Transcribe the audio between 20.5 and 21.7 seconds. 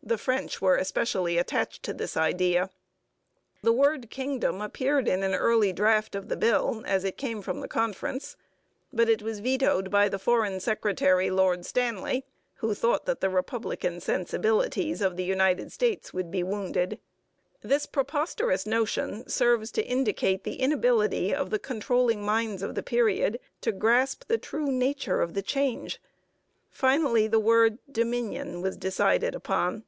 inability of the